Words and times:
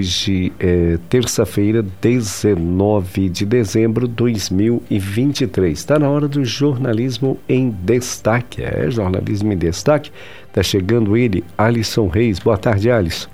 Hoje 0.00 0.50
é 0.58 0.98
terça-feira, 1.10 1.84
19 2.00 3.28
de 3.28 3.44
dezembro 3.44 4.08
de 4.08 4.14
2023. 4.14 5.78
Está 5.78 5.98
na 5.98 6.08
hora 6.08 6.26
do 6.26 6.42
jornalismo 6.42 7.38
em 7.46 7.68
destaque. 7.68 8.62
É, 8.62 8.90
jornalismo 8.90 9.52
em 9.52 9.58
destaque. 9.58 10.10
Está 10.48 10.62
chegando 10.62 11.18
ele, 11.18 11.44
Alisson 11.58 12.08
Reis. 12.08 12.38
Boa 12.38 12.56
tarde, 12.56 12.90
Alisson. 12.90 13.28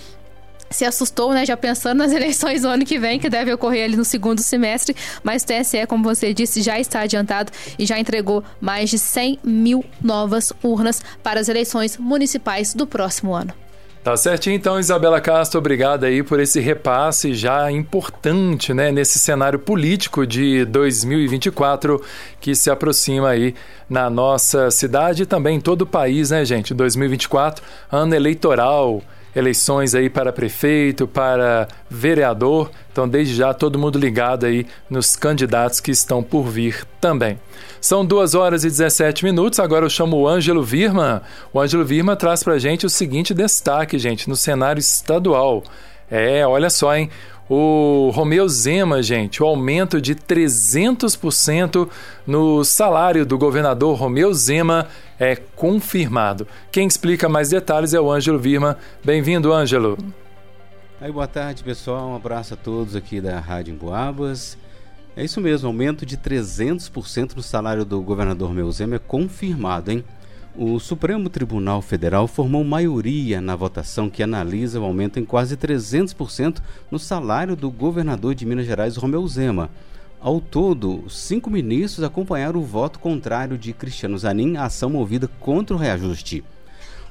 se 0.71 0.85
assustou, 0.85 1.33
né, 1.33 1.45
já 1.45 1.57
pensando 1.57 1.99
nas 1.99 2.13
eleições 2.13 2.63
do 2.63 2.69
ano 2.69 2.85
que 2.85 2.99
vem, 2.99 3.19
que 3.19 3.29
deve 3.29 3.53
ocorrer 3.53 3.85
ali 3.85 3.97
no 3.97 4.05
segundo 4.05 4.41
semestre, 4.41 4.95
mas 5.23 5.43
o 5.43 5.47
TSE, 5.47 5.87
como 5.87 6.05
você 6.05 6.33
disse, 6.33 6.63
já 6.63 6.79
está 6.79 7.01
adiantado 7.01 7.53
e 7.79 7.87
já 7.87 7.99
entregou 7.99 8.43
mais 8.61 8.91
de 8.91 8.99
100 8.99 9.41
mil 9.45 9.85
novas 10.03 10.53
urnas 10.63 11.03
para 11.23 11.41
as 11.41 11.49
eleições 11.49 11.97
municipais 11.97 12.75
do 12.75 12.87
próximo 12.87 13.35
ano. 13.35 13.53
Tá 14.03 14.17
certinho, 14.17 14.57
então, 14.57 14.79
Isabela 14.79 15.21
Castro, 15.21 15.59
obrigada 15.59 16.07
aí 16.07 16.23
por 16.23 16.41
esse 16.41 16.61
repasse 16.61 17.35
já 17.35 17.71
importante, 17.71 18.73
né, 18.73 18.91
nesse 18.91 19.19
cenário 19.19 19.59
político 19.59 20.27
de 20.27 20.65
2024 20.65 22.03
que 22.41 22.55
se 22.55 22.71
aproxima 22.71 23.29
aí 23.29 23.55
na 23.87 24.09
nossa 24.09 24.71
cidade 24.71 25.25
e 25.25 25.27
também 25.27 25.57
em 25.57 25.61
todo 25.61 25.83
o 25.83 25.87
país, 25.87 26.31
né, 26.31 26.45
gente? 26.45 26.73
2024, 26.73 27.63
ano 27.91 28.15
eleitoral, 28.15 29.03
eleições 29.35 29.95
aí 29.95 30.09
para 30.09 30.33
prefeito, 30.33 31.07
para 31.07 31.69
vereador. 31.89 32.71
Então, 32.91 33.09
desde 33.09 33.35
já, 33.35 33.55
todo 33.55 33.79
mundo 33.79 33.99
ligado 33.99 34.47
aí 34.47 34.67
nos 34.89 35.17
candidatos 35.17 35.81
que 35.81 35.91
estão 35.91 36.23
por 36.23 36.45
vir 36.45 36.85
também. 37.01 37.39
São 37.81 38.05
2 38.05 38.35
horas 38.35 38.65
e 38.65 38.69
17 38.69 39.25
minutos. 39.25 39.61
Agora 39.61 39.85
eu 39.85 39.91
chamo 39.91 40.17
o 40.17 40.29
Ângelo 40.29 40.63
Virma. 40.63 41.23
O 41.53 41.61
Ângelo 41.61 41.85
Virma 41.85 42.17
traz 42.17 42.43
para 42.43 42.59
gente 42.59 42.85
o 42.85 42.91
seguinte 42.91 43.33
destaque, 43.33 43.99
gente, 43.99 44.29
no 44.29 44.37
cenário 44.37 44.81
estadual. 44.81 45.63
É, 46.11 46.47
olha 46.47 46.71
só, 46.71 46.97
hein? 46.97 47.11
O 47.51 48.11
Romeu 48.13 48.47
Zema, 48.47 49.03
gente, 49.03 49.43
o 49.43 49.47
aumento 49.47 50.03
de 50.03 50.15
300% 50.15 51.89
no 52.27 52.63
salário 52.63 53.25
do 53.25 53.39
governador 53.39 53.97
Romeu 53.97 54.35
Zema 54.35 54.87
é 55.19 55.35
confirmado. 55.35 56.47
Quem 56.71 56.87
explica 56.87 57.27
mais 57.27 57.49
detalhes 57.49 57.95
é 57.95 58.01
o 58.01 58.13
Ângelo 58.13 58.39
Virma. 58.39 58.77
Bem-vindo, 59.03 59.51
Ângelo. 59.51 59.97
Aí, 61.01 61.11
boa 61.11 61.27
tarde, 61.27 61.65
pessoal. 61.65 62.11
Um 62.11 62.17
abraço 62.17 62.53
a 62.53 62.57
todos 62.57 62.95
aqui 62.95 63.19
da 63.19 63.41
Rádio 63.41 63.73
Emboabas. 63.73 64.59
É 65.17 65.25
isso 65.25 65.41
mesmo, 65.41 65.69
aumento 65.69 66.05
de 66.05 66.19
300% 66.19 67.35
no 67.35 67.43
salário 67.43 67.85
do 67.85 68.03
governador 68.03 68.49
Romeu 68.49 68.71
Zema 68.71 68.97
é 68.97 68.99
confirmado, 68.99 69.91
hein? 69.91 70.05
O 70.61 70.81
Supremo 70.81 71.29
Tribunal 71.29 71.81
Federal 71.81 72.27
formou 72.27 72.65
maioria 72.65 73.41
na 73.41 73.55
votação 73.55 74.11
que 74.11 74.25
analisa 74.25 74.81
o 74.81 74.85
aumento 74.85 75.21
em 75.21 75.25
quase 75.25 75.57
300% 75.57 76.61
no 76.91 76.99
salário 76.99 77.55
do 77.55 77.71
governador 77.71 78.35
de 78.35 78.45
Minas 78.45 78.67
Gerais, 78.67 78.97
Romeu 78.97 79.25
Zema. 79.29 79.71
Ao 80.21 80.41
todo, 80.41 81.09
cinco 81.09 81.49
ministros 81.49 82.03
acompanharam 82.05 82.59
o 82.59 82.65
voto 82.65 82.99
contrário 82.99 83.57
de 83.57 83.73
Cristiano 83.73 84.19
Zanin 84.19 84.57
à 84.57 84.65
ação 84.65 84.91
movida 84.91 85.29
contra 85.39 85.77
o 85.77 85.79
reajuste. 85.79 86.43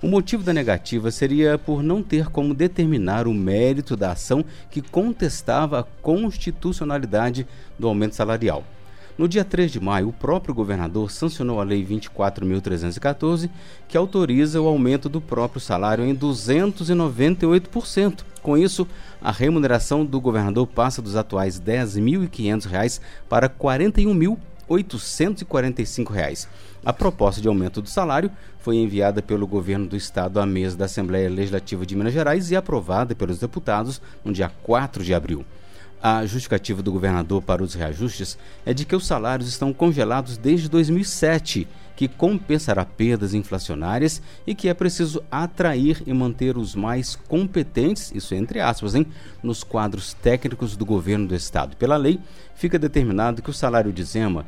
O 0.02 0.10
motivo 0.10 0.44
da 0.44 0.52
negativa 0.52 1.10
seria 1.10 1.58
por 1.58 1.82
não 1.82 2.04
ter 2.04 2.28
como 2.28 2.54
determinar 2.54 3.28
o 3.28 3.34
mérito 3.34 3.96
da 3.96 4.12
ação 4.12 4.44
que 4.70 4.82
contestava 4.82 5.80
a 5.80 5.84
constitucionalidade 5.84 7.48
do 7.80 7.88
aumento 7.88 8.14
salarial. 8.14 8.66
No 9.18 9.28
dia 9.28 9.44
3 9.44 9.72
de 9.72 9.80
maio, 9.80 10.10
o 10.10 10.14
próprio 10.14 10.54
governador 10.54 11.10
sancionou 11.10 11.60
a 11.60 11.64
Lei 11.64 11.84
24.314, 11.84 13.50
que 13.88 13.98
autoriza 13.98 14.62
o 14.62 14.68
aumento 14.68 15.10
do 15.10 15.20
próprio 15.20 15.60
salário 15.60 16.06
em 16.06 16.16
298%. 16.16 18.20
Com 18.44 18.56
isso, 18.56 18.88
a 19.20 19.32
remuneração 19.32 20.06
do 20.06 20.22
governador 20.22 20.68
passa 20.68 21.02
dos 21.02 21.16
atuais 21.16 21.58
R$ 21.58 21.80
10.500 21.80 23.02
para 23.28 23.48
R$ 23.48 23.54
41.845. 23.60 26.48
A 26.86 26.94
proposta 26.94 27.42
de 27.42 27.48
aumento 27.48 27.82
do 27.82 27.90
salário 27.90 28.30
foi 28.60 28.76
enviada 28.76 29.20
pelo 29.20 29.48
governo 29.48 29.88
do 29.88 29.98
estado 29.98 30.40
à 30.40 30.46
mesa 30.46 30.78
da 30.78 30.86
Assembleia 30.86 31.28
Legislativa 31.28 31.88
de 31.88 31.96
Minas 31.96 32.14
Gerais 32.14 32.52
e 32.52 32.56
aprovada 32.56 33.16
pelos 33.16 33.40
deputados 33.40 34.00
no 34.24 34.32
dia 34.32 34.52
4 34.62 35.04
de 35.04 35.16
abril. 35.16 35.44
A 36.02 36.26
justificativa 36.26 36.82
do 36.84 36.92
governador 36.92 37.42
para 37.42 37.64
os 37.64 37.74
reajustes 37.74 38.38
é 38.66 38.74
de 38.74 38.84
que 38.86 38.96
os 38.96 39.08
salários 39.08 39.50
estão 39.50 39.74
congelados 39.74 40.38
desde 40.38 40.70
2007, 40.70 41.68
que 41.96 42.08
compensará 42.08 42.86
perdas 42.86 43.34
inflacionárias 43.34 44.22
e 44.46 44.54
que 44.54 44.70
é 44.70 44.76
preciso 44.76 45.24
atrair 45.32 46.04
e 46.06 46.14
manter 46.14 46.56
os 46.56 46.76
mais 46.76 47.16
competentes, 47.16 48.12
isso 48.14 48.36
entre 48.36 48.60
aspas, 48.60 48.94
hein, 48.94 49.08
nos 49.42 49.64
quadros 49.64 50.14
técnicos 50.14 50.78
do 50.78 50.86
governo 50.86 51.28
do 51.28 51.34
estado. 51.34 51.76
Pela 51.76 51.98
lei, 51.98 52.20
fica 52.54 52.78
determinado 52.78 53.42
que 53.42 53.50
o 53.50 53.54
salário 53.54 53.92
de 53.92 54.04
Zema 54.04 54.46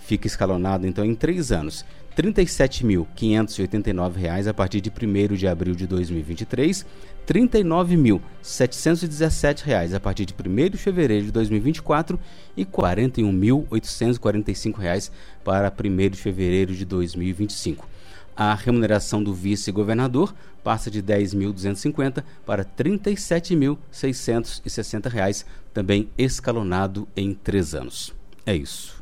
fica 0.00 0.26
escalonado 0.26 0.84
então 0.84 1.04
em 1.04 1.14
três 1.14 1.52
anos. 1.52 1.84
R$ 2.16 2.32
37.589 2.32 4.48
a 4.48 4.54
partir 4.54 4.80
de 4.80 4.90
1 4.90 5.36
de 5.36 5.46
abril 5.46 5.76
de 5.76 5.86
2023, 5.86 6.84
R$ 7.28 7.46
39.717 7.46 9.94
a 9.94 10.00
partir 10.00 10.24
de 10.24 10.32
1 10.32 10.70
de 10.70 10.78
fevereiro 10.78 11.26
de 11.26 11.32
2024 11.32 12.18
e 12.56 12.62
R$ 12.62 12.68
41.845 12.72 15.10
para 15.44 15.70
1 15.70 15.72
de 16.08 16.16
fevereiro 16.16 16.74
de 16.74 16.86
2025. 16.86 17.86
A 18.34 18.54
remuneração 18.54 19.22
do 19.22 19.34
vice-governador 19.34 20.34
passa 20.64 20.90
de 20.90 21.00
R$ 21.00 21.18
10.250 21.18 22.24
para 22.46 22.62
R$ 22.62 22.68
37.660, 22.78 25.44
também 25.74 26.08
escalonado 26.16 27.06
em 27.14 27.34
três 27.34 27.74
anos. 27.74 28.14
É 28.46 28.56
isso. 28.56 28.97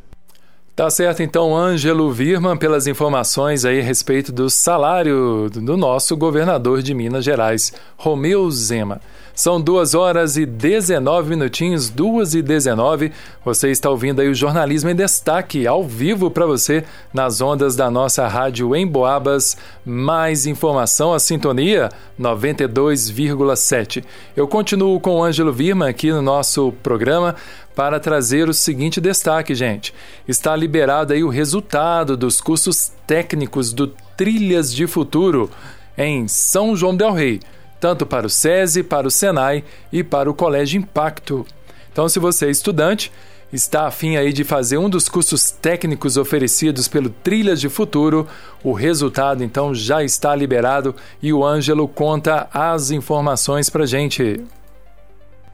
Tá 0.77 0.91
certo, 0.91 1.23
então, 1.23 1.57
Ângelo 1.57 2.13
Virman, 2.13 2.55
pelas 2.55 2.87
informações 2.87 3.65
aí 3.65 3.81
a 3.81 3.83
respeito 3.83 4.31
do 4.31 4.51
salário 4.51 5.49
do 5.49 5.75
nosso 5.75 6.15
governador 6.15 6.83
de 6.83 6.93
Minas 6.93 7.25
Gerais, 7.25 7.73
Romeu 7.97 8.51
Zema. 8.51 9.01
São 9.37 9.61
duas 9.61 9.95
horas 9.95 10.39
e 10.39 10.47
19 10.47 11.29
minutinhos, 11.29 11.91
duas 11.91 12.35
e 12.35 12.41
19. 12.41 13.13
Você 13.45 13.71
está 13.71 13.91
ouvindo 13.91 14.23
aí 14.23 14.31
o 14.31 14.35
Jornalismo 14.35 14.89
em 14.89 14.95
Destaque, 14.95 15.67
ao 15.67 15.85
vivo 15.85 16.31
para 16.31 16.47
você, 16.47 16.85
nas 17.13 17.43
ondas 17.43 17.77
da 17.77 17.91
nossa 17.91 18.27
rádio 18.27 18.75
em 18.75 18.87
Boabas. 18.87 19.55
Mais 19.85 20.47
informação, 20.47 21.13
a 21.13 21.19
sintonia 21.19 21.91
92,7. 22.19 24.03
Eu 24.35 24.49
continuo 24.49 24.99
com 24.99 25.17
o 25.17 25.23
Ângelo 25.23 25.53
Virman 25.53 25.91
aqui 25.91 26.11
no 26.11 26.23
nosso 26.23 26.73
programa 26.83 27.37
para 27.75 28.01
trazer 28.01 28.49
o 28.49 28.55
seguinte 28.55 29.03
destaque, 29.03 29.55
gente. 29.55 29.93
Está 30.27 30.57
liberado 30.57 31.13
aí 31.13 31.23
o 31.23 31.29
resultado 31.29 32.17
dos 32.17 32.41
cursos 32.41 32.91
técnicos 33.07 33.75
do 33.75 33.89
Trilhas 34.17 34.73
de 34.73 34.87
Futuro 34.87 35.51
em 35.95 36.27
São 36.27 36.75
João 36.75 36.97
del 36.97 37.13
Rei 37.13 37.39
tanto 37.87 38.05
para 38.05 38.27
o 38.27 38.29
SESI, 38.29 38.83
para 38.83 39.07
o 39.07 39.11
SENAI 39.13 39.63
e 39.93 40.03
para 40.03 40.29
o 40.29 40.35
Colégio 40.35 40.77
Impacto. 40.77 41.47
Então, 41.93 42.09
se 42.09 42.19
você 42.19 42.47
é 42.47 42.51
estudante, 42.51 43.13
está 43.53 43.87
afim 43.87 44.17
aí 44.17 44.33
de 44.33 44.43
fazer 44.43 44.77
um 44.77 44.91
dos 44.91 45.09
cursos 45.09 45.53
técnicos 45.53 46.17
oferecidos 46.17 46.89
pelo 46.89 47.09
Trilhas 47.09 47.61
de 47.61 47.69
Futuro, 47.69 48.27
o 48.65 48.73
resultado 48.73 49.45
então 49.45 49.73
já 49.73 50.03
está 50.03 50.35
liberado 50.35 50.97
e 51.23 51.33
o 51.33 51.45
Ângelo 51.45 51.87
conta 51.87 52.49
as 52.53 52.91
informações 52.91 53.71
para 53.71 53.87
gente. 53.87 54.45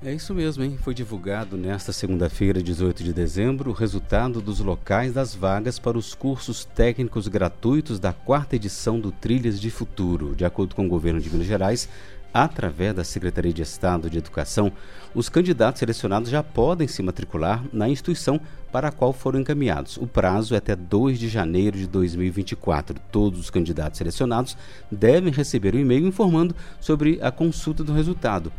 É 0.05 0.12
isso 0.12 0.34
mesmo, 0.34 0.64
hein? 0.64 0.76
Foi 0.82 0.93
divulgado 0.93 1.56
nesta 1.56 1.93
segunda-feira, 1.93 2.61
18 2.61 3.05
de 3.05 3.12
dezembro, 3.12 3.70
o 3.70 3.73
resultado 3.73 4.40
dos 4.40 4.58
locais 4.58 5.12
das 5.12 5.32
vagas 5.32 5.79
para 5.79 5.96
os 5.96 6.12
cursos 6.12 6.64
técnicos 6.64 7.29
gratuitos 7.29 8.00
da 8.00 8.12
quarta 8.12 8.56
edição 8.56 8.99
do 8.99 9.12
Trilhas 9.12 9.61
de 9.61 9.70
Futuro. 9.70 10.34
De 10.34 10.44
acordo 10.44 10.75
com 10.75 10.87
o 10.87 10.88
governo 10.88 11.20
de 11.20 11.31
Minas 11.31 11.46
Gerais, 11.46 11.88
através 12.32 12.94
da 12.94 13.05
Secretaria 13.05 13.52
de 13.52 13.62
Estado 13.62 14.08
de 14.08 14.19
Educação, 14.19 14.73
os 15.14 15.29
candidatos 15.29 15.79
selecionados 15.79 16.31
já 16.31 16.43
podem 16.43 16.88
se 16.88 17.02
matricular 17.02 17.62
na 17.73 17.88
instituição 17.88 18.40
para 18.70 18.88
a 18.88 18.93
qual 18.93 19.12
foram 19.12 19.40
encaminhados. 19.40 19.99
O 19.99 20.06
prazo 20.06 20.55
é 20.55 20.58
até 20.58 20.75
2 20.75 21.19
de 21.19 21.29
janeiro 21.29 21.76
de 21.76 21.87
2024. 21.87 22.99
Todos 23.11 23.38
os 23.38 23.50
candidatos 23.50 23.99
selecionados 23.99 24.56
devem 24.90 25.32
receber 25.32 25.75
um 25.75 25.79
e-mail 25.79 26.06
informando 26.06 26.56
sobre 26.81 27.19
a 27.20 27.31
consulta 27.31 27.84
do 27.84 27.93
resultado. 27.93 28.50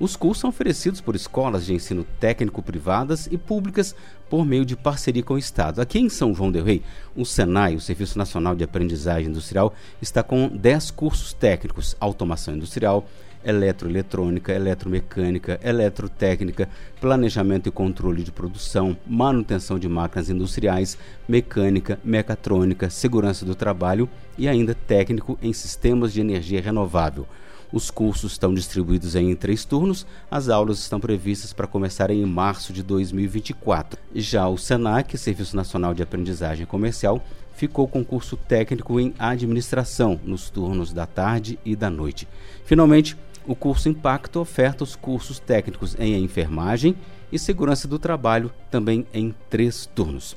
Os 0.00 0.16
cursos 0.16 0.40
são 0.40 0.48
oferecidos 0.48 0.98
por 1.02 1.14
escolas 1.14 1.66
de 1.66 1.74
ensino 1.74 2.06
técnico 2.18 2.62
privadas 2.62 3.28
e 3.30 3.36
públicas 3.36 3.94
por 4.30 4.46
meio 4.46 4.64
de 4.64 4.74
parceria 4.74 5.22
com 5.22 5.34
o 5.34 5.38
Estado. 5.38 5.78
Aqui 5.78 5.98
em 5.98 6.08
São 6.08 6.34
João 6.34 6.50
del 6.50 6.64
Rei, 6.64 6.82
o 7.14 7.26
SENAI, 7.26 7.76
o 7.76 7.80
Serviço 7.82 8.16
Nacional 8.16 8.54
de 8.54 8.64
Aprendizagem 8.64 9.28
Industrial, 9.28 9.74
está 10.00 10.22
com 10.22 10.48
10 10.48 10.90
cursos 10.92 11.34
técnicos: 11.34 11.94
automação 12.00 12.54
industrial, 12.54 13.06
eletroeletrônica, 13.44 14.54
eletromecânica, 14.54 15.60
eletrotécnica, 15.62 16.66
planejamento 16.98 17.68
e 17.68 17.72
controle 17.72 18.22
de 18.22 18.32
produção, 18.32 18.96
manutenção 19.06 19.78
de 19.78 19.86
máquinas 19.86 20.30
industriais, 20.30 20.96
mecânica, 21.28 22.00
mecatrônica, 22.02 22.88
segurança 22.88 23.44
do 23.44 23.54
trabalho 23.54 24.08
e 24.38 24.48
ainda 24.48 24.74
técnico 24.74 25.38
em 25.42 25.52
sistemas 25.52 26.10
de 26.10 26.22
energia 26.22 26.62
renovável. 26.62 27.26
Os 27.72 27.90
cursos 27.90 28.32
estão 28.32 28.52
distribuídos 28.52 29.14
em 29.14 29.34
três 29.34 29.64
turnos. 29.64 30.06
As 30.30 30.48
aulas 30.48 30.78
estão 30.80 30.98
previstas 30.98 31.52
para 31.52 31.66
começar 31.66 32.10
em 32.10 32.24
março 32.26 32.72
de 32.72 32.82
2024. 32.82 33.98
Já 34.14 34.48
o 34.48 34.58
SENAC, 34.58 35.16
Serviço 35.16 35.54
Nacional 35.54 35.94
de 35.94 36.02
Aprendizagem 36.02 36.66
Comercial, 36.66 37.24
ficou 37.54 37.86
com 37.86 38.04
curso 38.04 38.36
técnico 38.36 38.98
em 38.98 39.14
administração 39.18 40.18
nos 40.24 40.50
turnos 40.50 40.92
da 40.92 41.06
tarde 41.06 41.58
e 41.64 41.76
da 41.76 41.90
noite. 41.90 42.26
Finalmente, 42.64 43.16
o 43.46 43.54
curso 43.54 43.88
Impacto 43.88 44.40
oferta 44.40 44.82
os 44.82 44.96
cursos 44.96 45.38
técnicos 45.38 45.96
em 45.98 46.22
enfermagem 46.22 46.96
e 47.30 47.38
segurança 47.38 47.86
do 47.86 47.98
trabalho, 47.98 48.50
também 48.70 49.06
em 49.14 49.34
três 49.48 49.86
turnos. 49.86 50.36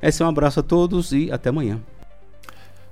Esse 0.00 0.22
é 0.22 0.24
um 0.24 0.28
abraço 0.28 0.60
a 0.60 0.62
todos 0.62 1.12
e 1.12 1.30
até 1.30 1.50
amanhã. 1.50 1.80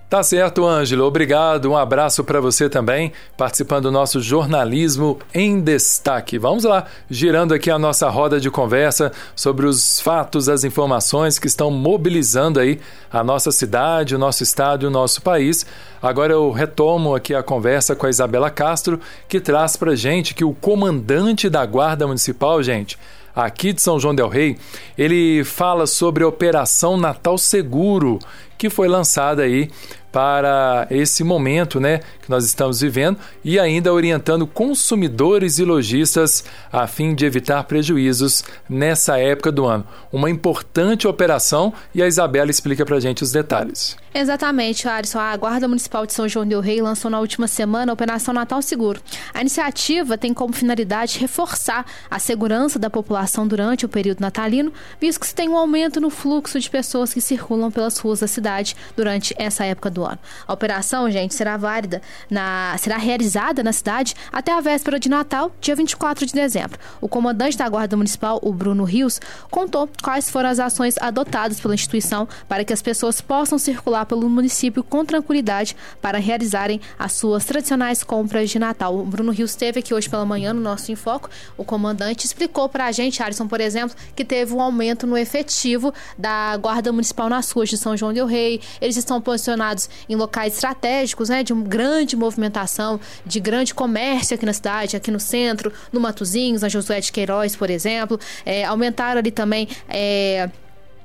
Tá 0.08 0.22
certo, 0.22 0.64
Ângelo. 0.64 1.04
Obrigado. 1.04 1.70
Um 1.70 1.76
abraço 1.76 2.24
para 2.24 2.40
você 2.40 2.66
também, 2.66 3.12
participando 3.36 3.82
do 3.82 3.92
nosso 3.92 4.22
jornalismo 4.22 5.18
em 5.34 5.60
destaque. 5.60 6.38
Vamos 6.38 6.64
lá, 6.64 6.86
girando 7.10 7.52
aqui 7.52 7.70
a 7.70 7.78
nossa 7.78 8.08
roda 8.08 8.40
de 8.40 8.50
conversa 8.50 9.12
sobre 9.36 9.66
os 9.66 10.00
fatos, 10.00 10.48
as 10.48 10.64
informações 10.64 11.38
que 11.38 11.46
estão 11.46 11.70
mobilizando 11.70 12.58
aí 12.58 12.80
a 13.12 13.22
nossa 13.22 13.52
cidade, 13.52 14.14
o 14.14 14.18
nosso 14.18 14.42
estado 14.42 14.84
e 14.84 14.86
o 14.86 14.90
nosso 14.90 15.20
país. 15.20 15.66
Agora 16.00 16.32
eu 16.32 16.50
retomo 16.52 17.14
aqui 17.14 17.34
a 17.34 17.42
conversa 17.42 17.94
com 17.94 18.06
a 18.06 18.10
Isabela 18.10 18.48
Castro, 18.48 18.98
que 19.28 19.38
traz 19.38 19.76
para 19.76 19.94
gente 19.94 20.32
que 20.32 20.44
o 20.44 20.54
comandante 20.54 21.50
da 21.50 21.66
Guarda 21.66 22.06
Municipal, 22.06 22.62
gente, 22.62 22.98
aqui 23.44 23.72
de 23.72 23.80
São 23.80 24.00
João 24.00 24.14
del 24.14 24.28
Rei, 24.28 24.58
ele 24.96 25.44
fala 25.44 25.86
sobre 25.86 26.24
a 26.24 26.28
Operação 26.28 26.96
Natal 26.96 27.38
Seguro, 27.38 28.18
que 28.58 28.68
foi 28.68 28.88
lançada 28.88 29.42
aí 29.42 29.70
para 30.10 30.88
esse 30.90 31.22
momento 31.22 31.78
né, 31.78 32.00
que 32.28 32.30
nós 32.30 32.44
estamos 32.44 32.80
vivendo 32.82 33.18
e 33.42 33.58
ainda 33.58 33.92
orientando 33.92 34.46
consumidores 34.46 35.58
e 35.58 35.64
lojistas 35.64 36.44
a 36.70 36.86
fim 36.86 37.14
de 37.14 37.24
evitar 37.24 37.64
prejuízos 37.64 38.44
nessa 38.68 39.18
época 39.18 39.50
do 39.50 39.64
ano. 39.64 39.86
Uma 40.12 40.28
importante 40.28 41.08
operação 41.08 41.72
e 41.94 42.02
a 42.02 42.06
Isabela 42.06 42.50
explica 42.50 42.84
para 42.84 43.00
gente 43.00 43.22
os 43.22 43.32
detalhes. 43.32 43.96
Exatamente, 44.12 44.88
Alisson. 44.88 45.18
A 45.18 45.36
Guarda 45.36 45.68
Municipal 45.68 46.04
de 46.04 46.12
São 46.12 46.28
João 46.28 46.46
del 46.46 46.60
Rei 46.60 46.82
lançou 46.82 47.10
na 47.10 47.20
última 47.20 47.46
semana 47.46 47.92
a 47.92 47.94
Operação 47.94 48.34
Natal 48.34 48.60
Seguro. 48.60 49.00
A 49.32 49.40
iniciativa 49.40 50.18
tem 50.18 50.34
como 50.34 50.52
finalidade 50.52 51.18
reforçar 51.18 51.86
a 52.10 52.18
segurança 52.18 52.78
da 52.78 52.90
população 52.90 53.46
durante 53.46 53.86
o 53.86 53.88
período 53.88 54.20
natalino, 54.20 54.72
visto 55.00 55.20
que 55.20 55.26
se 55.26 55.34
tem 55.34 55.48
um 55.48 55.56
aumento 55.56 56.00
no 56.00 56.10
fluxo 56.10 56.58
de 56.60 56.68
pessoas 56.68 57.14
que 57.14 57.20
circulam 57.20 57.70
pelas 57.70 57.96
ruas 57.98 58.20
da 58.20 58.26
cidade 58.26 58.76
durante 58.96 59.34
essa 59.38 59.64
época 59.64 59.90
do 59.90 60.04
ano. 60.04 60.18
A 60.46 60.52
operação, 60.52 61.10
gente, 61.10 61.34
será 61.34 61.56
válida 61.56 62.02
na, 62.30 62.76
será 62.78 62.96
realizada 62.96 63.62
na 63.62 63.72
cidade 63.72 64.14
até 64.32 64.52
a 64.52 64.60
véspera 64.60 64.98
de 64.98 65.08
Natal, 65.08 65.52
dia 65.60 65.74
24 65.74 66.26
de 66.26 66.32
dezembro. 66.32 66.78
O 67.00 67.08
comandante 67.08 67.56
da 67.56 67.68
Guarda 67.68 67.96
Municipal, 67.96 68.38
o 68.42 68.52
Bruno 68.52 68.84
Rios, 68.84 69.20
contou 69.50 69.88
quais 70.02 70.30
foram 70.30 70.48
as 70.48 70.58
ações 70.58 70.96
adotadas 70.98 71.60
pela 71.60 71.74
instituição 71.74 72.28
para 72.48 72.64
que 72.64 72.72
as 72.72 72.82
pessoas 72.82 73.20
possam 73.20 73.58
circular 73.58 74.06
pelo 74.06 74.28
município 74.28 74.82
com 74.82 75.04
tranquilidade 75.04 75.76
para 76.00 76.18
realizarem 76.18 76.80
as 76.98 77.12
suas 77.12 77.44
tradicionais 77.44 78.02
compras 78.02 78.50
de 78.50 78.58
Natal. 78.58 78.96
O 78.96 79.04
Bruno 79.04 79.32
Rios 79.32 79.50
esteve 79.50 79.80
aqui 79.80 79.94
hoje 79.94 80.08
pela 80.08 80.24
manhã 80.24 80.52
no 80.52 80.60
nosso 80.60 80.90
Enfoco. 80.92 81.28
O 81.56 81.64
comandante 81.64 82.26
explicou 82.26 82.68
para 82.68 82.86
a 82.86 82.92
gente, 82.92 83.22
Alisson, 83.22 83.46
por 83.46 83.60
exemplo, 83.60 83.96
que 84.14 84.24
teve 84.24 84.54
um 84.54 84.60
aumento 84.60 85.06
no 85.06 85.16
efetivo 85.16 85.92
da 86.16 86.56
Guarda 86.56 86.92
Municipal 86.92 87.28
nas 87.28 87.50
ruas 87.50 87.68
de 87.68 87.76
São 87.76 87.96
João 87.96 88.12
del 88.12 88.26
Rei. 88.26 88.60
Eles 88.80 88.96
estão 88.96 89.20
posicionados 89.20 89.88
em 90.08 90.16
locais 90.16 90.54
estratégicos, 90.54 91.28
né, 91.28 91.42
de 91.42 91.54
grande 91.54 92.07
movimentação, 92.16 93.00
de 93.24 93.40
grande 93.40 93.74
comércio 93.74 94.34
aqui 94.34 94.46
na 94.46 94.52
cidade, 94.52 94.96
aqui 94.96 95.10
no 95.10 95.20
centro, 95.20 95.72
no 95.92 96.00
Matozinhos, 96.00 96.62
na 96.62 96.68
Josué 96.68 97.00
de 97.00 97.12
Queiroz, 97.12 97.56
por 97.56 97.70
exemplo. 97.70 98.18
É, 98.44 98.64
aumentaram 98.64 99.18
ali 99.18 99.30
também. 99.30 99.68
É, 99.88 100.50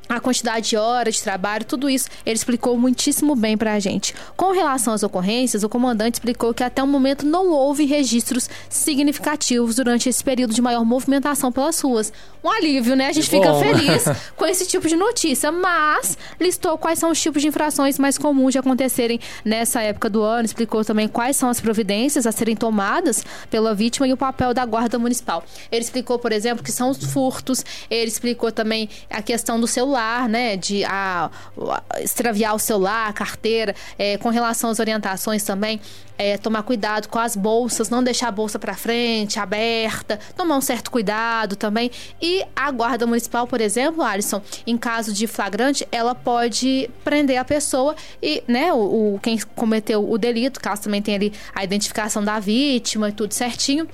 a 0.07 0.19
quantidade 0.19 0.69
de 0.69 0.77
horas 0.77 1.15
de 1.15 1.23
trabalho, 1.23 1.65
tudo 1.65 1.89
isso 1.89 2.09
ele 2.25 2.35
explicou 2.35 2.77
muitíssimo 2.77 3.35
bem 3.35 3.57
para 3.57 3.73
a 3.73 3.79
gente. 3.79 4.13
Com 4.35 4.51
relação 4.51 4.93
às 4.93 5.01
ocorrências, 5.01 5.63
o 5.63 5.69
comandante 5.69 6.15
explicou 6.15 6.53
que 6.53 6.63
até 6.63 6.83
o 6.83 6.87
momento 6.87 7.25
não 7.25 7.49
houve 7.49 7.85
registros 7.85 8.49
significativos 8.69 9.75
durante 9.75 10.09
esse 10.09 10.23
período 10.23 10.53
de 10.53 10.61
maior 10.61 10.83
movimentação 10.83 11.51
pelas 11.51 11.79
ruas. 11.79 12.11
Um 12.43 12.49
alívio, 12.49 12.95
né? 12.95 13.07
A 13.07 13.11
gente 13.13 13.29
fica 13.29 13.53
feliz 13.55 14.03
com 14.35 14.45
esse 14.45 14.67
tipo 14.67 14.87
de 14.87 14.95
notícia, 14.95 15.51
mas 15.51 16.17
listou 16.39 16.77
quais 16.77 16.99
são 16.99 17.09
os 17.09 17.21
tipos 17.21 17.41
de 17.41 17.47
infrações 17.47 17.97
mais 17.97 18.17
comuns 18.17 18.51
de 18.51 18.59
acontecerem 18.59 19.19
nessa 19.45 19.81
época 19.81 20.09
do 20.09 20.21
ano, 20.21 20.45
explicou 20.45 20.83
também 20.83 21.07
quais 21.07 21.37
são 21.37 21.49
as 21.49 21.61
providências 21.61 22.27
a 22.27 22.31
serem 22.31 22.55
tomadas 22.55 23.23
pela 23.49 23.73
vítima 23.73 24.07
e 24.07 24.13
o 24.13 24.17
papel 24.17 24.53
da 24.53 24.65
guarda 24.65 24.99
municipal. 24.99 25.43
Ele 25.71 25.83
explicou, 25.83 26.19
por 26.19 26.31
exemplo, 26.31 26.63
que 26.63 26.71
são 26.71 26.89
os 26.89 27.03
furtos, 27.03 27.65
ele 27.89 28.09
explicou 28.09 28.51
também 28.51 28.89
a 29.09 29.21
questão 29.21 29.59
do 29.59 29.67
celular 29.67 29.92
celular, 29.93 30.27
né? 30.27 30.57
De 30.57 30.83
a, 30.83 31.29
a 31.91 32.01
extraviar 32.01 32.55
o 32.55 32.59
celular, 32.59 33.09
a 33.09 33.13
carteira, 33.13 33.75
é, 33.97 34.17
com 34.17 34.29
relação 34.29 34.69
às 34.69 34.79
orientações 34.79 35.43
também. 35.43 35.79
É, 36.15 36.37
tomar 36.37 36.61
cuidado 36.61 37.07
com 37.07 37.17
as 37.17 37.35
bolsas, 37.35 37.89
não 37.89 38.03
deixar 38.03 38.27
a 38.27 38.31
bolsa 38.31 38.59
para 38.59 38.75
frente, 38.75 39.39
aberta, 39.39 40.19
tomar 40.37 40.57
um 40.57 40.61
certo 40.61 40.91
cuidado 40.91 41.55
também. 41.55 41.89
E 42.21 42.45
a 42.55 42.69
guarda 42.69 43.07
municipal, 43.07 43.47
por 43.47 43.59
exemplo, 43.59 44.03
Alisson, 44.03 44.39
em 44.65 44.77
caso 44.77 45.11
de 45.11 45.25
flagrante, 45.25 45.87
ela 45.91 46.13
pode 46.13 46.89
prender 47.03 47.37
a 47.37 47.43
pessoa 47.43 47.95
e, 48.21 48.43
né, 48.47 48.71
o, 48.71 49.15
o 49.15 49.19
quem 49.23 49.39
cometeu 49.55 50.07
o 50.07 50.17
delito, 50.17 50.59
caso 50.59 50.83
também 50.83 51.01
tenha 51.01 51.17
ali 51.17 51.33
a 51.53 51.63
identificação 51.63 52.23
da 52.23 52.39
vítima 52.39 53.09
e 53.09 53.11
tudo 53.11 53.33
certinho 53.33 53.87